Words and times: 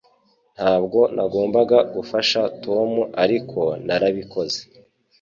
Ntabwo 0.55 0.99
nagombaga 1.15 1.77
gufasha 1.95 2.41
Tom 2.63 2.91
ariko 3.23 3.59
narabikoze 3.85 4.59